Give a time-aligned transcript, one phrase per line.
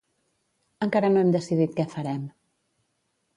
[0.85, 2.25] Encara no hem decidit què farem.